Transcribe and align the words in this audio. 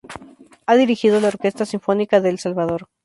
Ha 0.65 0.77
dirigido 0.77 1.21
la 1.21 1.27
Orquesta 1.27 1.63
Sinfónica 1.63 2.21
de 2.21 2.29
El 2.31 2.39
Salvador. 2.39 2.87